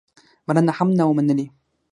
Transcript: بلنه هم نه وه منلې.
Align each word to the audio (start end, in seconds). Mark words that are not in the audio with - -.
بلنه 0.47 0.71
هم 0.77 0.89
نه 0.97 1.03
وه 1.07 1.13
منلې. 1.17 1.45